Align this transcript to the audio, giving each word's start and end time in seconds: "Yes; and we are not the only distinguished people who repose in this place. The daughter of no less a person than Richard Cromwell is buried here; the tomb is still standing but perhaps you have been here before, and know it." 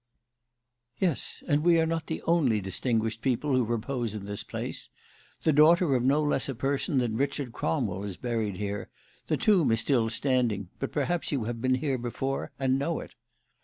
"Yes; 0.97 1.43
and 1.47 1.63
we 1.63 1.79
are 1.79 1.85
not 1.85 2.07
the 2.07 2.23
only 2.23 2.59
distinguished 2.59 3.21
people 3.21 3.55
who 3.55 3.63
repose 3.63 4.15
in 4.15 4.25
this 4.25 4.43
place. 4.43 4.89
The 5.43 5.53
daughter 5.53 5.93
of 5.93 6.01
no 6.03 6.23
less 6.23 6.49
a 6.49 6.55
person 6.55 6.97
than 6.97 7.17
Richard 7.17 7.53
Cromwell 7.53 8.03
is 8.03 8.17
buried 8.17 8.55
here; 8.57 8.89
the 9.27 9.37
tomb 9.37 9.71
is 9.71 9.79
still 9.79 10.09
standing 10.09 10.69
but 10.79 10.91
perhaps 10.91 11.31
you 11.31 11.43
have 11.43 11.61
been 11.61 11.75
here 11.75 11.99
before, 11.99 12.51
and 12.59 12.79
know 12.79 12.99
it." 12.99 13.13